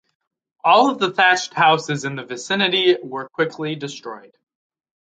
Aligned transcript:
All 0.63 0.89
of 0.89 0.97
the 0.97 1.11
thatched 1.11 1.53
houses 1.53 2.05
in 2.05 2.15
the 2.15 2.23
vicinity 2.25 2.97
were 3.03 3.29
quickly 3.29 3.75
destroyed. 3.75 4.35